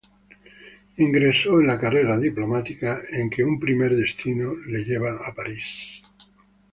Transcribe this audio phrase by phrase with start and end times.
[0.97, 6.01] Ingresó en la carrera diplomática, en que un primer destino le lleva a París.